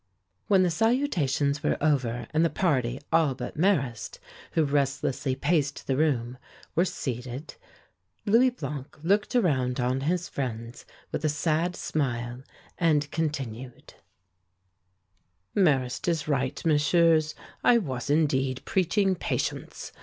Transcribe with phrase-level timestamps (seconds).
[0.47, 4.17] When the salutations were over and the party, all but Marrast,
[4.53, 6.39] who restlessly paced the room,
[6.73, 7.53] were seated,
[8.25, 12.41] Louis Blanc looked around on his friends with a sad smile,
[12.79, 13.93] and continued:
[15.53, 17.35] "Marrast is right, Messieurs.
[17.63, 19.91] I was, indeed, preaching patience.